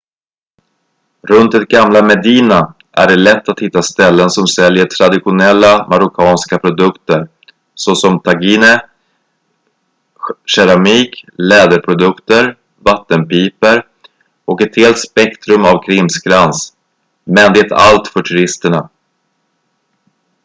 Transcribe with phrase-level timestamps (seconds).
[1.29, 7.29] runt det gamla medina är det lätt att hitta ställen som säljer traditionella marockanska produkter
[7.75, 8.81] såsom tagine
[10.45, 13.87] keramik läderprodukter vattenpipor
[14.45, 16.73] och ett helt spektrum av krimskrams
[17.23, 18.89] men det allt för turisterna